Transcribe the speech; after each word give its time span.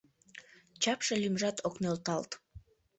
Чапше, 0.81 1.13
лӱмжат 1.21 1.57
ок 1.67 1.75
нӧлталт 1.81 2.31